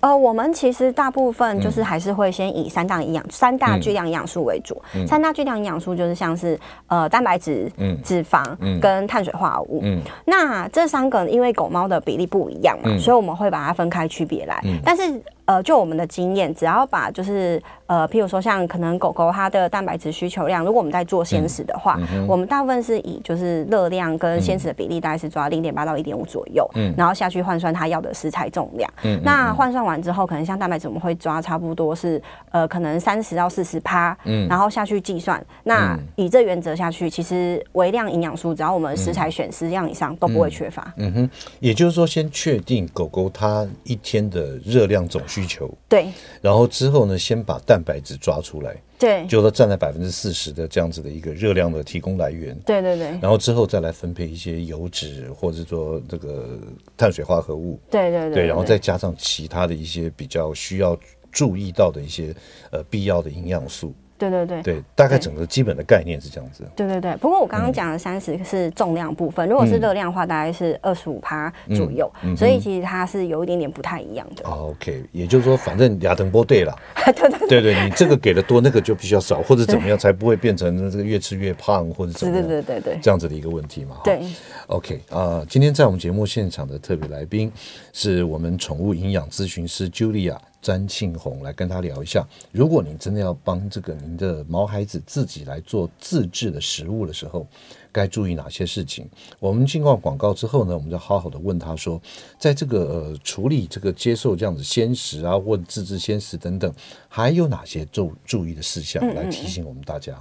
[0.00, 4.80] 呃，我们其实大部分就是还是会先以三大营养、嗯、三大巨量营养素为主。
[4.94, 8.44] 嗯、三大巨量营养素就是像是呃蛋白质、嗯、脂肪
[8.80, 9.80] 跟碳水化合物。
[9.82, 14.60] 嗯，那这三个因为狗猫的比例不一样嘛，嗯、所以我们会把它分开区别来。
[14.64, 15.20] 嗯、但是。
[15.46, 45.72] 呃，就我们的经验，只要把就是呃，譬如说像可能狗狗它的蛋白质需求量，如果我们在做鲜食的话，嗯、我们大部分是以就是热量跟鲜食的比例大概是抓零点八到一点五左右，嗯，然后下去换算它要的食材重量，嗯，那换算完之后，可能像蛋白质我们会抓差不多是呃，可能三十到四十趴，嗯，然后下去计算，那以这原则下去，其实微量营养素只要我们食材选十样以上都不会缺乏，嗯，嗯哼，也就是说先确定狗狗它一天的热量总需求。
[45.88, 46.08] 对，
[46.40, 56.58] 然后之后呢，先把蛋白质抓出来，对，就说占了百分之四十的这样子的一个热量的提供来源，对对对，然后之后再来分配一些油脂或者说这个
[56.96, 60.98] 碳水化合物，对对对，对，然后再加上其他的一些比较需要
[61.30, 62.34] 注意到的一些
[62.70, 63.94] 呃必要的营养素。
[64.18, 66.64] 对对对对，大概整个基本的概念是这样子。
[66.74, 74.44] 对对对，不过我刚刚讲的三十是重量部分，如果是热量的话，大概是二十五趴左右，所以其实它是有一点点不太一样的。
[74.48, 76.74] OK，也就是说，反正亚登波对了。
[77.06, 82.46] 对对对对，你这个给的多，那个就必须要少，或者怎么样才不会变成这个越吃越胖，或者怎么样？
[82.46, 83.96] 对对对对，这样子的一个问题嘛。
[84.02, 84.20] 对。
[84.68, 87.52] OK 啊，今天在我们节目现场的特别来宾
[87.92, 90.36] 是我们宠物营养咨询师 Julia。
[90.66, 97.46] 詹庆红来跟他聊一下，如果你真的要帮这个您的毛孩子自己来做自制的食物的时候，
[97.92, 99.08] 该注意哪些事情？
[99.38, 102.02] 我们进过广告之后呢，我们就好好的问他说，
[102.36, 106.74] 在这个呃处理这个接受这样子鲜食啊，或自制鲜食等等，
[107.08, 110.20] 还有哪些注注意的事项来提醒我们大家？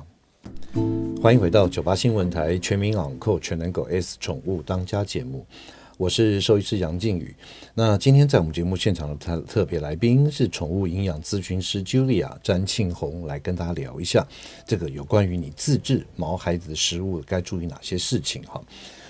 [0.76, 5.44] 嗯嗯，欢迎回到九八新闻台全民昂购全能狗 S 宠物当家节目。
[5.98, 7.34] 我是兽医师杨靖宇。
[7.74, 14.26] 那今天在我们节目现场的特特别来宾是宠物营养咨询师 Julia 詹庆红，来跟大家聊一下
[14.68, 18.62] 这个有关于你自制毛孩子的食物该注意哪些事情哈。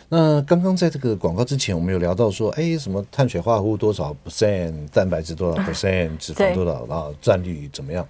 [0.09, 8.07] 那刚刚在这个广告之前，我们有聊到说，哎，什么碳水化合物多少 percent，蛋白质多少 percent，脂肪多少啊，占率怎么样？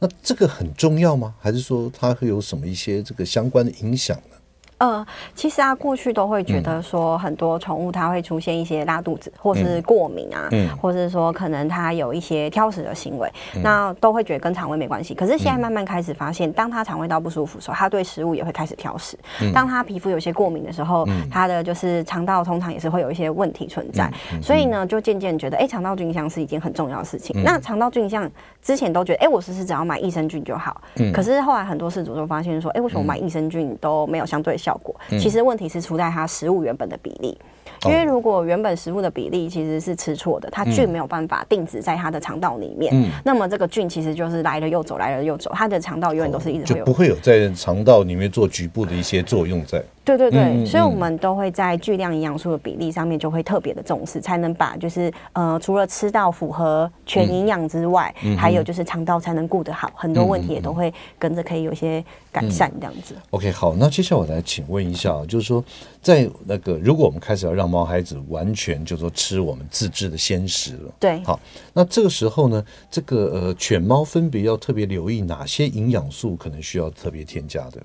[0.00, 1.34] 那这个很重要吗？
[1.38, 4.36] 还是说它会有什么一些这个相关的影响呢？
[4.78, 15.14] 呃，其实啊，过去都会觉得说很多宠物它会出现一些拉肚子，或是过敏啊，嗯，或者是说可能它有一些挑食的行为，嗯，那都会觉得跟肠胃没关系。
[15.14, 19.18] 可是现在慢慢开始发现，当它肠胃道不舒服的时候，它对食物也会开始挑食。
[19.42, 24.08] 嗯，当它皮肤有些过敏的时候，它的就是肠道通常也是会有一些问题存在。
[24.40, 27.42] 所以呢，就渐渐觉得，哎，肠道菌相是一件很重要的事情。
[27.42, 28.30] 那肠道菌相
[28.62, 30.80] 之前都觉得，哎，我是不是只要买益生菌就好？
[30.96, 34.94] 嗯，可是后来很多事主都发现说，哎，为什么买益生菌都没有相对效果？
[35.10, 37.38] 其实问题是出在它食物原本的比例。
[37.84, 49.80] 因为如果原本食物的比例其实是吃错的，它菌没有办法定植在它的肠道里面，嗯，那么这个菌其实就是来了又走，来了又走，它的肠道永远都是一直就不会有在肠道里面做局部的一些作用在。
[50.16, 63.14] 对对对，嗯嗯嗯，所以我们都会在巨量营养素的比例上面就会特别的重视，才能把就是呃除了吃到符合全营养之外，还有就是肠道才能顾得好，很多问题也都会跟着可以有些改善这样子。
[63.30, 65.62] OK，好，那接下来我来请问一下，就是说
[66.00, 71.38] 在那个如果我们开始要让毛孩子完全就是说吃我们自制的鲜食了，对，好，
[71.74, 77.82] 那这个时候呢，这个呃犬猫分别要特别留意哪些营养素可能需要特别添加的？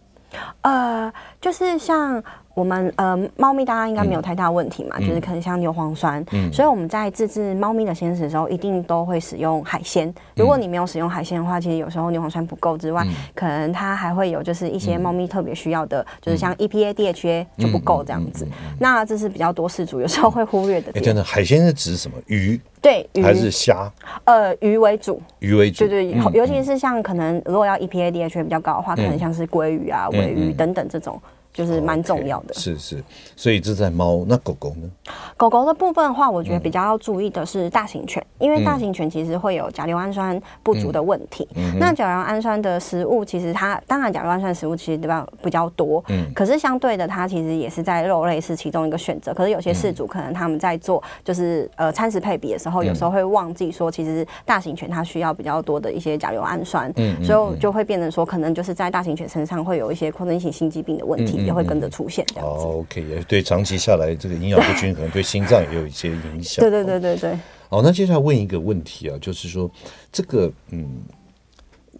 [0.61, 10.13] 呃，就是像我们呃，猫咪大家应该没有太大问题嘛，嗯、就是可能像牛磺酸，嗯，所以我们在自制猫咪的鲜食的时候，一定都会使用海鲜。
[10.35, 18.47] 如果你没有使用海鲜的话，其实有时候牛磺酸不够之外，嗯、可能它还会有就是一些猫咪特别需要的，嗯、就是像 EPA、DHA 就不够这样子。
[18.79, 20.93] 那这是比较多事主有时候会忽略的。
[20.95, 22.15] 哎，真的，海鲜是指什么？
[22.27, 22.61] 鱼？
[22.79, 23.91] 对，鱼还是虾？
[24.25, 25.79] 呃，鱼为主，鱼为主。
[25.79, 31.19] 对对，嗯、尤其是像可能如果要 EPA、DHA 比较高的话，嗯、可能像是鲑鱼啊、尾鱼等等这种。
[31.53, 33.03] 就是蛮重要的，是是，
[33.35, 34.25] 所以这在猫。
[34.27, 34.89] 那狗狗呢？
[35.37, 41.47] 狗狗的部分的话，我觉得比较要注意的是大型犬，因为大型犬其实会有甲硫氨酸不足的问题。
[41.79, 49.33] 那甲硫氨酸的食物，其实它当然甲硫氨酸食物其实比较比较多，嗯，可是相对的，它其实也是在肉类是其中一个选择。
[49.33, 61.42] 可是有些饲主可能他们在做就是呃餐食配比的时候，有时候会忘记说，其实大型犬它需要比较多的一些甲硫氨酸，嗯，所以就会变成说，可能就是在大型犬身上会有一些扩张性心肌病的问题。
[61.45, 62.65] 也会跟着出现这样子。
[62.65, 66.63] OK，也对，长期下来这个营养不均衡，对心脏也有一些影响。
[66.63, 67.37] 对对对对对。
[67.69, 69.69] 好，那接下来问一个问题啊，就是说
[70.11, 71.01] 这个嗯，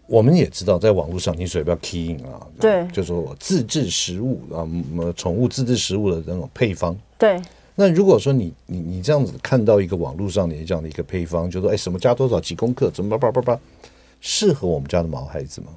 [0.07, 4.67] 我们也知道，在网络上你随便 key in 啊，对，就是说我自制食物啊，
[5.15, 6.95] 宠物自制食物的那种配方。
[7.17, 7.41] 对。
[7.75, 13.59] 那如果说你你你这样子看到一个网络上的这样的一个配方，就说哎什么加多少几公克，怎么叭叭叭叭，
[14.21, 15.69] 适合我们家的毛孩子吗？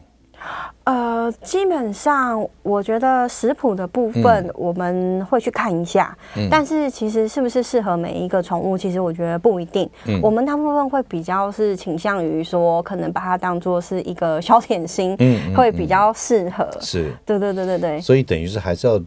[0.84, 9.88] 呃，基本上我觉得食谱的部分我们会去看一下，嗯、但是其实是不是适合每一个宠物，其实我觉得不一定。
[10.06, 16.68] 嗯、我们大部分会比较是倾向于说，可能把它当做是一个小点心，嗯，会比较适合。
[16.80, 18.00] 是，对对对对对。
[18.00, 19.00] 所以等于是还是要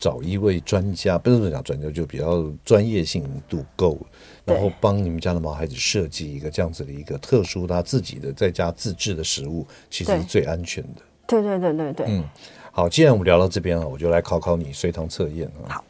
[0.00, 3.98] 找一位专家，不是讲专家，就比较专业性度够，
[4.46, 11.02] 然后帮你们家的毛孩子设计一个这样子的一个特殊他自己的在家自制的食物，其实是最安全的。
[11.26, 12.24] 对对对对对，嗯，
[12.72, 15.68] 好，既然我们聊到这边了，我就来考考你随堂测验啊。
[15.68, 15.84] 好，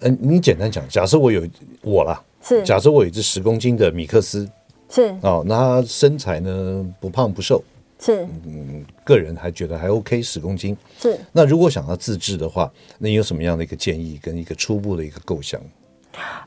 [0.00, 1.42] 嗯， 你简单讲，假设我有
[1.80, 4.48] 我啦，是，假设我有一只十公斤的米克斯，
[4.90, 7.64] 是，哦，那他身材呢不胖不瘦，
[8.02, 11.16] 是，嗯，个人还觉得还 OK，十公斤，是。
[11.30, 15.60] 那如果想要自制的话，那你有什么样的一个建议跟一个初步的一个构想？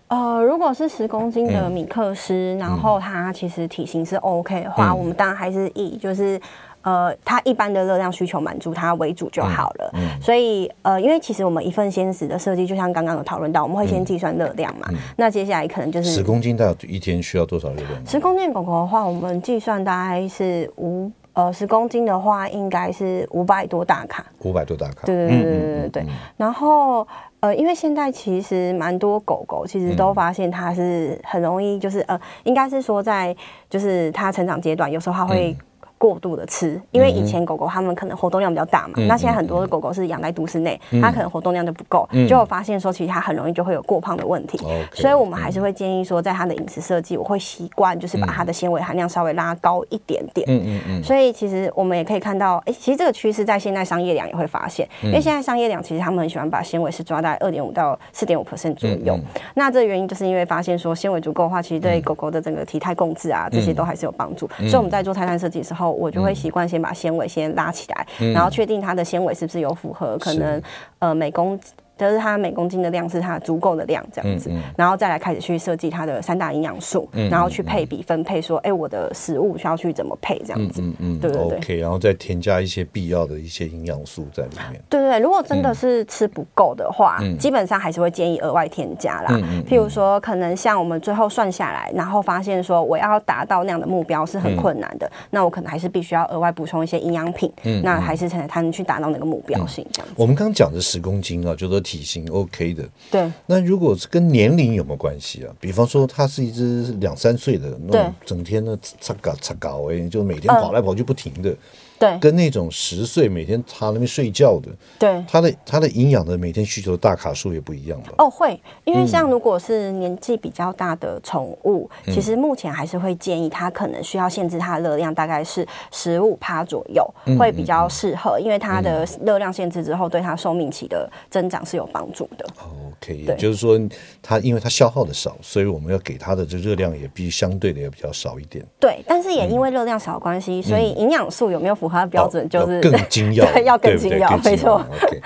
[0.09, 6.39] 呃，如果是十公斤的米克斯，嗯、然后它其实体型是 OK 的话，嗯、我们当然还是以就是。
[6.85, 9.89] 呃，它一般的热量需求满足它为主就好了。
[9.95, 14.87] 嗯嗯、所以呃，因为其实我们一份鲜食的设计，就像刚刚有讨论到，我们会先计算热量嘛。
[15.17, 18.05] 那接下来可能就是十公斤，大概一天需要多少热量？
[18.05, 24.25] 十公斤狗狗的话，我们计算大概是五呃，十公斤的话应该是五百多大卡。
[24.39, 25.05] 五百多大卡。
[25.05, 26.05] 对对对对对对。
[26.37, 27.07] 然后
[27.41, 33.35] 呃，因为现在其实蛮多狗狗其实都发现它是很容易，就是呃，应该是说在
[33.69, 35.65] 就是它成长阶段，有时候它会、嗯。
[36.05, 50.45] 过度的吃，因为以前狗狗它们可能活动量比较大嘛，嗯、那现在很多的狗狗是养在都市内，嗯、它可能活动量就不够，嗯、就会发现说其实它很容易就会有过胖的问题，嗯、所以我们还是会建议说，在它的饮食设计，我会习惯就是把它的纤维含量稍微拉高一点点。
[50.47, 51.03] 嗯嗯嗯。
[51.03, 59.19] 所以其实我们也可以看到，哎、欸，其实这个趋势在现在商业粮也会发现，因为现在商业粮其实他们很喜欢把纤维是抓在二点五到四点五 percent 左右。
[59.55, 64.47] 那这个原因就是因为发现说纤维足够的话，其实对狗狗的整个体态控制啊这些都还是有帮助。
[64.59, 70.61] 嗯、所以我们在做菜单设计的时候，我就会习惯先把纤维先拉起来，嗯、然后确定它的纤维是不是有符合可能
[70.99, 71.59] 呃每公
[71.97, 84.81] 就是它每公斤的量是它足够的量这样子，嗯嗯、然后再来开始去设计它的三大营养素，嗯、然后去配比分配说，哎、嗯，我的食物需要去怎么配这样子，嗯嗯，对对对，OK，然后再添加一些必要的一些营养素在里面。
[84.89, 89.31] 对对对，如果真的是吃不够的话，嗯、基本上还是会建议额外添加啦。
[89.67, 100.13] 譬如说，可能像我们最后算下来，然后发现说我要达到那样的目标是很困难的，嗯、那我可能还是必须要额外补充一些营养品，嗯、那还是才能才能去达到那个目标性这样子。
[100.17, 102.83] 我们刚刚讲的十公斤啊，就说体型 OK 的。
[103.11, 103.31] 对。
[103.45, 105.53] 那如果是跟年龄有没有关系啊？
[105.59, 111.51] 比方说，它是一只两三岁的，那种整天呢擦搞擦搞哎，就每天跑来跑去不停的。
[111.51, 111.57] 嗯
[111.97, 114.69] 对，跟那种十岁每天他那边睡觉的，
[114.99, 118.11] 对，他的他的营养的每天需求的大卡数也不一样吧？
[118.17, 132.45] 哦，会，因为像如果是年纪比较大的宠物，嗯、其实目前还是会建议它可能需要限制它的热量，大概是十五趴左右，嗯、会比较适合，因为它的热量限制之后，对它寿命期的增长是有帮助的。
[132.89, 133.79] OK，也就是说，
[134.21, 138.65] 它因为它消耗的少，所以我们要给它的这热量也必须相对的也比较少一点。
[138.79, 144.83] 对，但是也因为热量少的关系，嗯、所以营养素有没有符合它的标准，就是、哦、更精 要，要更精要，没错。
[145.03, 145.21] OK，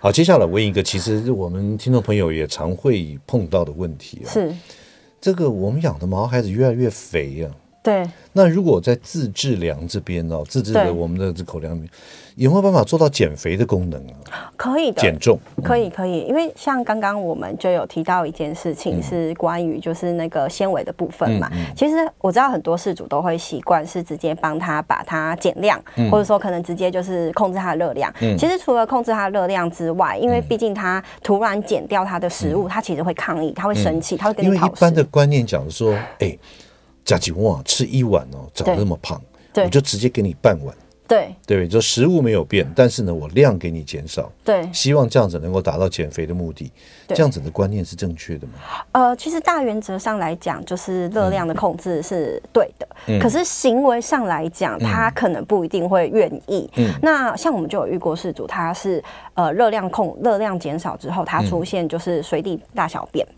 [0.00, 4.54] 好，接下来问一个，其实我们听众朋友也常会碰到的问题啊，是
[5.20, 7.50] 这个我们养的毛孩子越来越肥啊。
[7.84, 11.78] 对，那如果在自制粮这边哦，自制的我们的这口粮
[12.34, 14.50] 有没有办法做到减肥的功能啊？
[14.56, 15.38] 可以的，减重。
[15.62, 21.50] 可以可以，因为像刚刚我们就有提到一件事情，是关于就是那个纤维的部分嘛。
[21.76, 25.78] 其实我知道很多事主都会习惯是直接帮他把它减量，
[26.10, 28.10] 或者说可能直接就是控制它的热量。
[28.38, 34.66] 其实除了控制它的热量之外，因为毕竟它突然减掉它的食物，它其实会抗议，它会生气，它会跟你讨。
[34.66, 36.34] 因为一般的观念讲说，哎。
[37.04, 39.20] 加几碗吃一碗哦，长那么胖，
[39.56, 40.74] 我就直接给你半碗。
[41.06, 44.32] 对对，就食物没有变，但是呢，我量给你减少。
[44.42, 46.72] 对，希望这样子能够达到减肥的目的。
[47.08, 48.54] 这样子的观念是正确的吗？
[48.92, 52.88] 呃，其实大原则上来讲，就是热量的控制是对的。
[53.20, 56.70] 可是行为上来讲，他可能不一定会愿意。
[56.76, 63.28] 嗯，那像我们就有遇过事主，他是呃热量控热量减少之后，他出现就是随地大小便。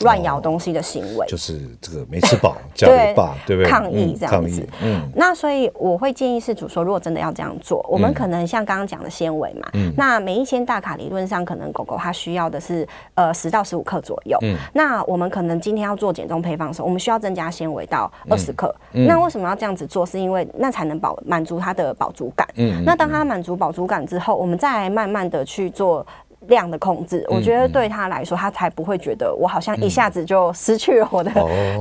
[0.00, 3.14] 乱咬东西的行为，哦，就是这个没吃饱 对
[3.56, 3.64] 不对？
[3.64, 4.66] 抗议这样子。
[4.82, 14.38] 嗯，嗯，那所以我会建议饲主说，如果真的要这样做，我们可能像刚刚讲的纤维嘛，嗯，那每一千大卡理论上可能狗狗它需要的是呃十到十五克左右。
[14.42, 18.74] 嗯，那我们可能今天要做减重配方的时候，我们需要增加纤维到二十克。
[18.92, 20.06] 嗯，那为什么要这样子做？
[20.06, 22.46] 是因为那才能饱满足它的饱足感。
[22.54, 26.06] 嗯，那当它满足饱足感之后，我们再慢慢的去做。
[26.46, 31.30] 量的控制，我觉得对他来说，他才不会觉得我好像一下子就失去了我的，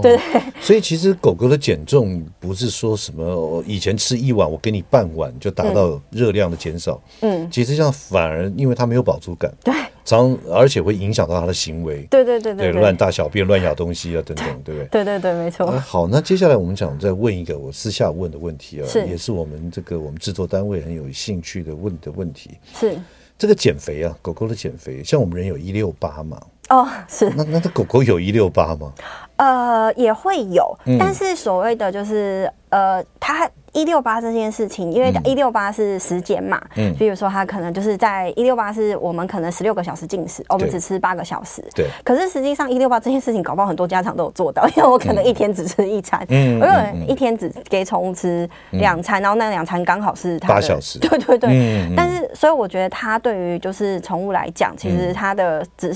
[0.01, 0.41] 对 对。
[0.59, 7.01] 所以其实狗狗的减重不是说什么以前吃一碗，我给你半碗就达到热量的减少。
[7.21, 12.07] 嗯，其实这样反而因为它没有饱足感，对，常而且会影响到它的行为。
[12.09, 14.87] 对对对对，乱大小便、乱咬东西啊等等，对不对？
[15.03, 15.71] 对对对，没错。
[15.79, 22.97] 好，那接下来我们想再问一个我私下问的问题啊，也是我们这个我们制作单位很有兴趣的问的问题是。
[23.37, 26.41] 这个减肥啊，狗狗的减肥，像我们人有一六八嘛？
[26.69, 27.29] 哦，是。
[27.35, 28.91] 那那这狗狗有一六八吗？
[29.35, 33.49] 呃，也会有，嗯、但是所谓的就是呃，它。
[33.77, 41.85] 一六八这件事情，因为一六八是时间嘛，嗯，比如说他可能就是在一六八是我们可能十六个小时进食，我们只吃八个小时，对。
[42.03, 51.87] 可是实际上一六八这件事情，搞不好很多家长都有做到，因为我可能一天只吃一餐，嗯，我有人一天只给宠物吃两餐，然后那两餐刚好是八小时，对对对。
[51.95, 55.93] 但是，所以我觉得它对于就是宠物来讲，其实它的只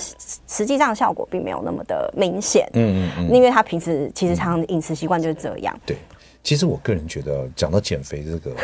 [0.47, 5.97] 实际上效果并没有那么的明显，嗯嗯，因为它平时其实常饮食习惯就是这样，对。
[6.43, 8.55] 其实我个人觉得，讲到减肥这个，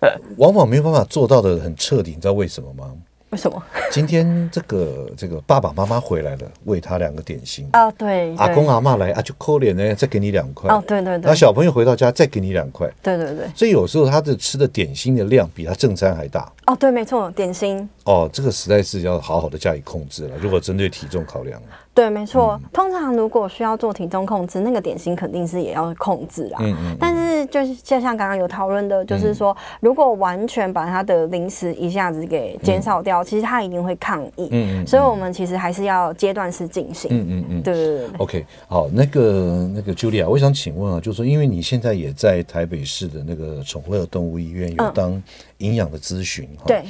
[0.38, 2.92] 往往没有办法做到的很彻底，你知道为什么吗？
[3.30, 3.62] 为什么？
[3.92, 7.68] 今天这个这个爸爸妈妈回来了，喂他两个点心。
[7.70, 10.68] 啊，对，阿公阿妈来啊，就抠脸呢，再给你两块。
[10.68, 16.50] 哦，对对对，那小朋友回到家再给你两块，对对对，所以有时候他的吃的点心的量比他正餐还大。
[16.66, 17.88] 哦，对，没错，点心。
[18.02, 21.62] 哦，这个实在是要好好的加以控制了，如果针对体重考量。
[22.00, 22.58] 对，没错。
[22.72, 26.58] 通常如果需要做体重控制，那个点心肯定是也要控制啦。
[26.62, 26.96] 嗯嗯。
[26.98, 34.48] 但是就是就像刚刚有讨论的，就是说，如果完全把它的零食一下子给减少掉，其实它一定会抗议。
[34.50, 34.86] 嗯嗯。
[34.86, 37.10] 所以我们其实还是要阶段式进行。
[37.12, 37.62] 嗯嗯嗯。
[37.62, 38.08] 对对对。
[38.16, 45.22] OK，好，那个那个 Julia，我想请问啊，就是说，因为你现在也在台北市的那个宠乐动物医院有当
[45.58, 46.64] 营养的咨询哈。
[46.66, 46.82] 对。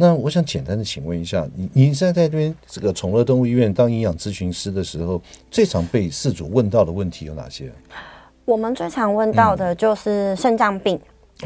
[0.00, 5.20] 那我想简单的请问一下，你你现在在这边这个宠乐动物医院当营养咨询师的时候，
[5.50, 7.68] 最常被饲主问到的问题有哪些？
[8.44, 11.00] 我们最常问到的就是肾脏病，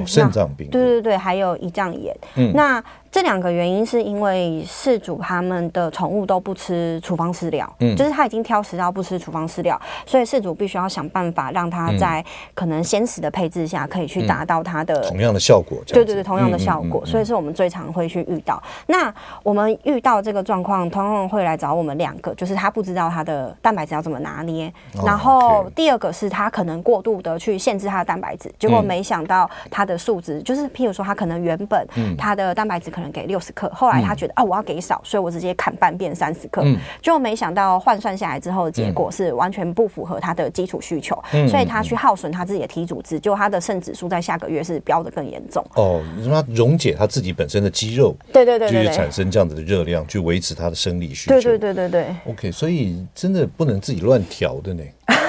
[0.05, 2.15] 肾脏病，对对对，还有胰脏炎。
[2.35, 15.79] 嗯，那这两个原因是因为饲主他们的宠物都不吃处方饲料，嗯，就是他已经挑食到不吃处方饲料，所以饲主必须要想办法让它在可能鲜食的配置下可以去达到它的、嗯、同样的效果。
[15.87, 18.61] 对对对，同样的效果，所以是我们最常会去遇到。
[18.87, 31.87] 那我们遇到这个状况，通常会来找我们两个，就是他不知道他的蛋白质要怎么拿捏，哦、然后第二个是他可能过度的去限制他的蛋白质，结果没想到他的数值，就是譬如说他可能原本
[32.17, 36.63] 他的蛋白质可能给六十克，后来他觉得啊我要给少，所以我直接砍半变三十克，
[37.01, 45.65] 就没想到换算下来之后的结果是完全不符合他的基础需求，所以他去耗损他自己的体组织，就他的肾指数在下个月是飙得更严重。
[45.75, 51.35] 哦，你说他溶解他自己本身的肌肉，对对对，就是产生这样子的热量，去维持他的生理需求。
[51.35, 52.17] 对对对对对。
[52.27, 54.83] OK，所以真的不能自己乱调的呢。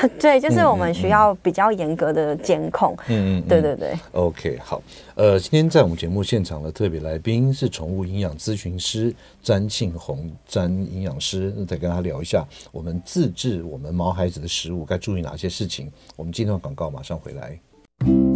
[0.20, 2.96] 对，就是我们需要比较严格的监控。
[3.08, 3.94] 嗯嗯，对对对。
[4.12, 4.82] OK，好。
[5.16, 15.92] 呃，今天在我们节目现场的特别来宾是宠物营养咨询师詹庆红詹营养师，再跟他聊一下我们自制我们毛孩子的食物该注意哪些事情。
[16.16, 18.33] 我们进段广告，马上回来。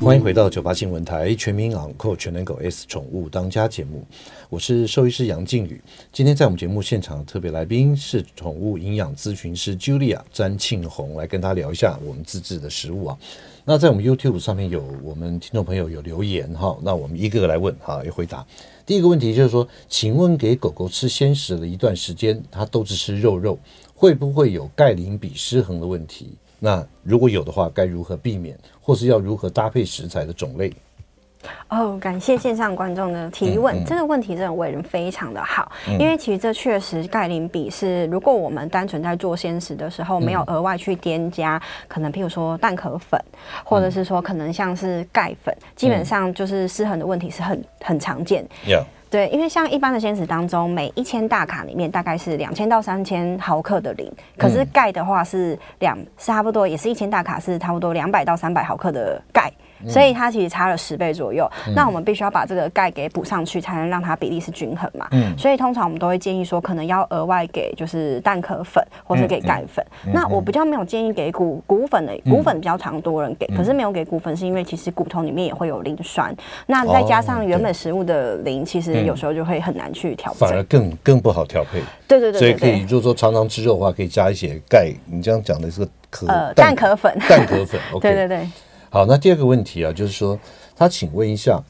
[0.00, 4.04] 欢迎回到九八新闻台全民昂购全能狗 S 宠物当家节目，
[4.48, 5.80] 我是兽医师杨静宇。
[6.12, 13.18] 今天在我们节目现场的特别来宾是宠物营养咨询师 Julia 詹庆红，来跟他聊一下我们自制的食物啊。
[13.64, 18.46] 那在我们 YouTube 上面有我们听众朋友有留言哈，那我们一个个来问哈，有回答。
[18.86, 23.58] 第一个问题就是说，请问给狗狗吃鲜食了一段时间，它都只吃肉肉，
[23.96, 26.34] 会不会有钙磷比失衡的问题？
[26.58, 30.72] 那如果有的话，该如何避免，或是要如何搭配食材的种类？
[31.68, 43.18] 哦，感谢线上观众的提问，嗯嗯、这个问题真的为人非常的好，嗯、因为其实这确实钙磷比是，如果我们单纯在做鲜食的时候，没有额外去添加，嗯、可能譬如说蛋壳粉，
[43.64, 48.44] 或者是说可能像是钙粉，嗯、基本上就是失衡的问题是很很常见。
[49.10, 59.50] 对，因为像一般的鲜食当中，每一千大卡里面大概是两千到三千毫克的磷，可是钙的话是两，是差不多，也是一千大卡是差不多两百到三百毫克的钙。
[59.86, 65.06] 所以它其实差了十倍左右，嗯、那我们必须要把这个钙给补上去，才能让它比例是均衡嘛。
[65.12, 69.84] 嗯，所以通常我们都会建议说，可能要额外给就是蛋壳粉，或是给钙粉。
[70.12, 76.34] 那我比较没有建议给骨骨粉的，骨粉比较常多人给，嗯、可是没有给骨粉，是因为其实骨头里面也会有磷酸，
[76.66, 81.80] 那再加上原本食物的磷，其实有时候就会很难去调配，反而更更不好调配。
[82.06, 84.92] 对对对，对，所以可以，就是说常常吃肉的话，可以加一些钙。
[85.06, 87.80] 你这样讲的是壳呃蛋壳粉，蛋壳粉。
[88.00, 88.48] 对对对。
[88.90, 90.38] 好，那第二个问题啊，就是说，
[90.74, 91.62] 他请问一下，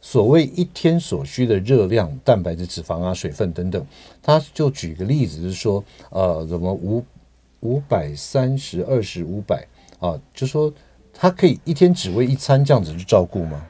[0.00, 3.86] 所谓一天所需的热量、蛋白质、脂肪啊、水分等等，
[4.22, 7.04] 他就举个例子，就是说，呃，怎么五
[7.60, 9.66] 五百三十二十五百
[10.00, 10.72] 啊，就说
[11.12, 13.64] 他可以一天只为一餐这样子去照顾吗？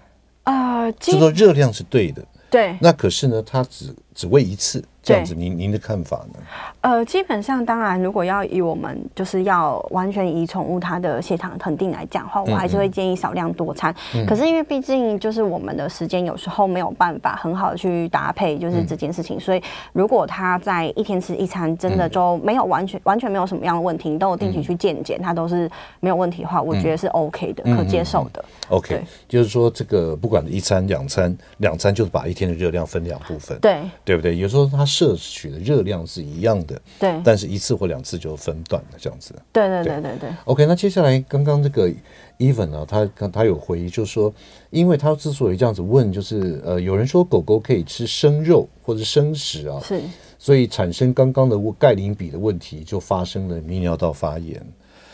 [0.45, 4.83] 啊、呃，就说热量是对的，对，那可是呢，他只只喂一次。
[5.05, 6.39] 这样子，您您的看法呢？
[6.83, 13.93] 呃，基本上，当然，如果要以我们就是要完全以宠物它的血糖恒定来讲的话，我还是会建议少量多餐。
[14.15, 14.25] 嗯。
[14.25, 19.61] 嗯，可是因为毕竟就是我们的时间有时候没有办法很好的去搭配，就是这件事情，嗯、所以
[19.93, 28.45] 如果它在一天吃一餐，真的就没有完全完全没有什么样的问题，你都有定期去健检，它都是没有问题的话，我觉得是 OK 的，嗯、可接受的。
[28.69, 34.37] OK，就是说这个不管一餐两餐，两餐就是把一天的热量分两部分，对对不对？
[34.39, 34.87] 有时候它。
[34.93, 39.35] 摄取的热量是一样的，对，但是一次或两次就分段了，这样子。
[39.51, 40.31] 对对对对对。
[40.45, 41.91] OK，那接下来刚刚这个
[42.39, 44.31] Even 呢，他他有回忆，就是说，
[44.69, 50.03] 因为他之所以这样子问，就是呃，有人说狗狗可以吃生肉或者生食啊，是，
[50.39, 54.61] 所以产生刚刚的钙磷比的问题，就发生了泌尿道发炎。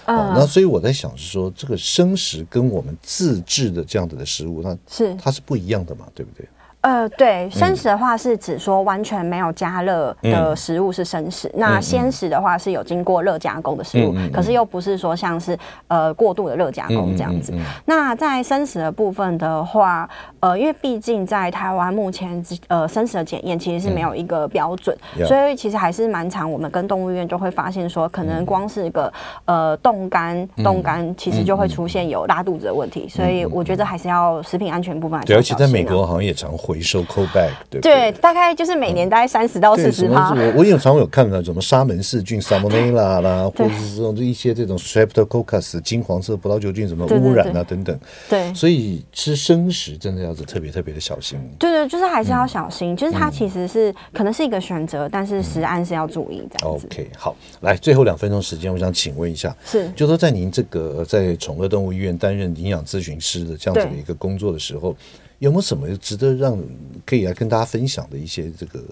[0.06, 6.48] 啊、呃哦，那所以我在想是说，这个生食跟我们自制的这样子的食物，那是它是不一样的嘛，对不对？
[6.80, 15.58] 呃，对，生食的话是指说完全没有加热的食物是生食，嗯、那鲜食的话是有经过热加工的食物，嗯、可是又不是说像是
[15.88, 17.52] 呃过度的热加工这样子。
[17.84, 20.08] 那在生食的部分的话，
[20.38, 29.12] 呃，因为毕竟在台湾目前呃生食的检验其实是没有一个标准，嗯、所以其实还是蛮常我们跟动物医院就会发现说，可能光是个
[29.46, 35.20] 呃冻干冻干，其实就会出现有拉肚子的问题，所以我觉得还是要食品安全部分。
[35.22, 36.56] 对，而且在美国好像也常。
[36.68, 40.34] 回收 callback 对对，大概就是每年大概三十到四十趴。
[40.34, 47.98] 我我有常有看到什么沙门氏菌 Salmonella 啦，或者是这种一些这种 Streptococcus 金黄色葡萄球菌什么污染啊等等。
[48.28, 51.40] 对，所以吃生食真的要是特别特别的小心。
[51.58, 56.86] 对对，就是还是要小心，就是它其实是可能是一个选择，但是食安是要注意这样子。
[56.86, 64.94] OK，好，来最后两分钟时间，我想请问一下，是，就说在您这个在宠乐动物医院担任营养咨询师的这样子的一个工作的时候。
[65.38, 66.58] 有没有什么值得让
[67.06, 68.82] 可以来跟大家分享的一些这个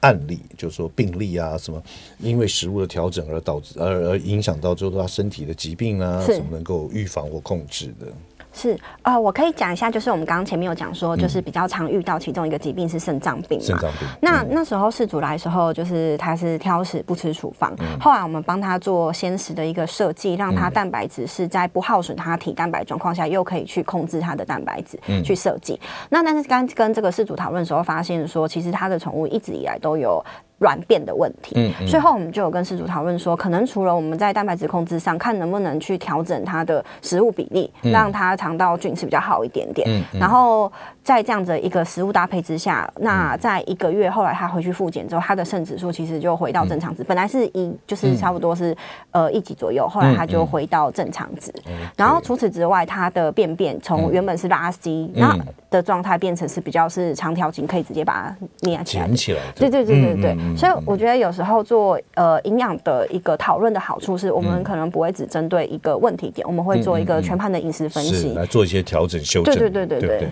[0.00, 0.40] 案例？
[0.56, 1.82] 就是说病例啊，什么
[2.18, 8.12] 因为食物的调整而导致而而影响到之后他身体的疾病啊，什么能够预防或控制的？
[8.54, 13.64] 是呃，我可以讲一下，就是我们刚刚前面有讲说，就是比较常遇到其中一个疾病是肾脏病嘛。
[13.64, 14.08] 肾脏病。
[14.20, 17.74] 那那时候事主来的时候，就是他是挑食不吃处方。
[17.80, 25.78] 嗯、后来我们帮他做鲜食的一个设计，让他蛋白质是在不耗损他体蛋白状况下，又可以去控制他的蛋白质去设计。
[26.08, 30.24] 那但是刚跟这个事主讨论的时候，发现说，其实他的宠物一直以来都有。
[30.64, 48.74] 软便的问题，嗯，嗯，所以后我们就有跟饲主讨论说，可能除了我们在蛋白质控制上，看能不能去调整它的食物比例，嗯、让它肠道菌是比较好一点点，嗯，嗯，然后在这样子一个食物搭配之下，那在一个月后来他回去复检之后，他的肾指数其实就回到正常值，嗯、本来是一就是差不多是
[49.10, 51.52] 呃一级左右，后来他就回到正常值，
[51.94, 69.54] 然后除此之外，他的便便从原本是拉稀，那、嗯、的状态变成是比较是长条形，可以直接把它捏起来，粘起来，对对对对嗯所以我觉得有时候做呃营养的一个讨论的好处是，我们可能不会只针对一个问题点，我们会做一个全盘的饮食分析，来做一些调整修正。
[69.54, 70.28] 对对对对对，对。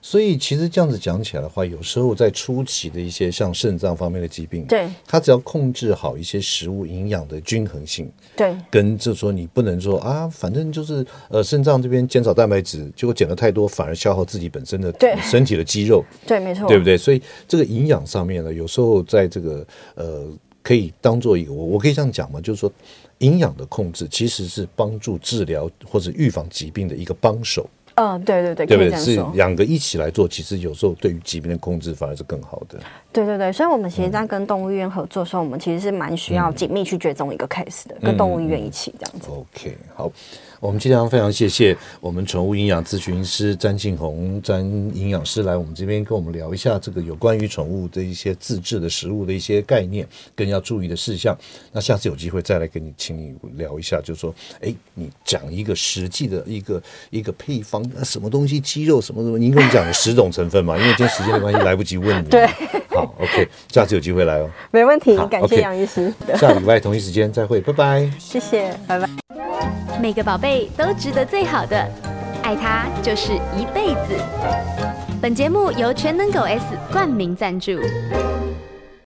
[0.00, 16.96] 所以其实这样子讲起来的话，有时候在初期的一些像肾脏方面的疾病，对，它只要控制好一些食物营养的均衡性，对，跟就是说你不能说啊，反正就是呃肾脏这边减少蛋白质，结果减的太多，反而消耗自己本身的身体的肌肉， 对，没错，对不对？
[16.96, 20.26] 所以这个营养上面呢，有时候在这个呃
[20.62, 22.72] 可以当做一个我我可以这样讲嘛，就是说
[23.18, 27.68] 营养的控制其实是帮助治疗或者预防疾病的一个帮手。
[27.96, 28.98] 嗯，对对对，对不对？
[28.98, 32.78] 是两个一起来做，其实有时候对于疾病的控制反而是更好的。
[33.12, 39.28] 对对对，所以我们其实，在跟动物医院合作的时候，我们其实是蛮需要紧密去追踪一个 case 的，嗯、跟动物医院一起这样子。
[39.30, 40.12] OK，好。
[40.60, 44.60] 我们今天非常谢谢我们宠物营养咨询师詹庆红詹
[44.94, 51.36] 营养师来我们这边跟我们聊一下这个有关于宠物的一些自制的食物的一些概念跟要注意的事项。
[51.72, 60.76] 那下次有机会再来跟你，请你聊一下，就是说，哎，你讲一个实际的一个一个配方，什么东西鸡肉什么什么，您跟我讲十种成分嘛？
[60.78, 62.28] 因为今天时间的关系来不及问你。
[62.28, 62.46] 对，
[62.88, 64.50] 好，OK， 下次有机会来哦。
[64.70, 66.12] 没问题，感谢杨医师。
[66.26, 68.10] Okay, 下礼拜同一时间再会，拜拜。
[68.18, 69.45] 谢谢，拜拜。
[69.98, 71.76] 每个宝贝都值得最好的，
[72.42, 74.14] 爱它就是一辈子。
[75.22, 77.72] 本节目由全能狗 S 冠名赞助。